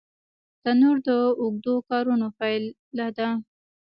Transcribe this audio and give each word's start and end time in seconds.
تنور 0.63 0.97
د 1.07 1.09
اوږدو 1.41 1.75
کارونو 1.89 2.27
پایله 2.37 3.07
ده 3.17 3.29